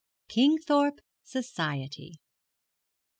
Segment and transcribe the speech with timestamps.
[0.29, 2.19] KINGTHORPE SOCIETY.